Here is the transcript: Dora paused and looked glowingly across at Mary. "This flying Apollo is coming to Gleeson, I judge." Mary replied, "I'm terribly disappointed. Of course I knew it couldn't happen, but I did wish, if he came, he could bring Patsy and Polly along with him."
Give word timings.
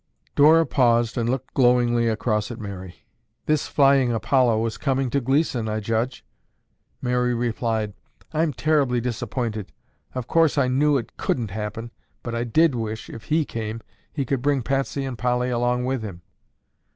Dora 0.35 0.65
paused 0.65 1.15
and 1.15 1.29
looked 1.29 1.53
glowingly 1.53 2.07
across 2.07 2.49
at 2.49 2.57
Mary. 2.59 3.05
"This 3.45 3.67
flying 3.67 4.11
Apollo 4.11 4.65
is 4.65 4.79
coming 4.79 5.11
to 5.11 5.21
Gleeson, 5.21 5.69
I 5.69 5.79
judge." 5.79 6.25
Mary 7.03 7.35
replied, 7.35 7.93
"I'm 8.33 8.51
terribly 8.51 8.99
disappointed. 8.99 9.71
Of 10.15 10.25
course 10.27 10.57
I 10.57 10.69
knew 10.69 10.97
it 10.97 11.17
couldn't 11.17 11.51
happen, 11.51 11.91
but 12.23 12.33
I 12.33 12.45
did 12.45 12.73
wish, 12.73 13.11
if 13.11 13.25
he 13.25 13.45
came, 13.45 13.79
he 14.11 14.25
could 14.25 14.41
bring 14.41 14.63
Patsy 14.63 15.05
and 15.05 15.19
Polly 15.19 15.51
along 15.51 15.85
with 15.85 16.01
him." 16.01 16.23